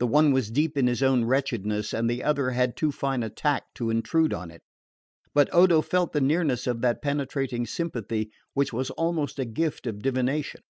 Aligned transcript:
The 0.00 0.08
one 0.08 0.32
was 0.32 0.50
deep 0.50 0.76
in 0.76 0.88
his 0.88 1.00
own 1.00 1.26
wretchedness, 1.26 1.92
and 1.94 2.10
the 2.10 2.24
other 2.24 2.50
had 2.50 2.76
too 2.76 2.90
fine 2.90 3.22
a 3.22 3.30
tact 3.30 3.76
to 3.76 3.88
intrude 3.88 4.34
on 4.34 4.50
it; 4.50 4.62
but 5.32 5.48
Odo 5.54 5.80
felt 5.80 6.12
the 6.12 6.20
nearness 6.20 6.66
of 6.66 6.80
that 6.80 7.00
penetrating 7.00 7.64
sympathy 7.64 8.32
which 8.54 8.72
was 8.72 8.90
almost 8.90 9.38
a 9.38 9.44
gift 9.44 9.86
of 9.86 10.00
divination. 10.02 10.62